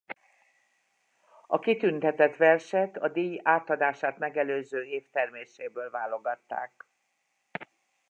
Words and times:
A 1.47 1.59
kitüntetett 1.59 2.35
verset 2.35 2.97
a 2.97 3.07
díj 3.07 3.39
átadását 3.43 4.17
megelőző 4.17 4.81
év 4.83 5.09
terméséből 5.09 5.89
válogatták. 5.89 6.85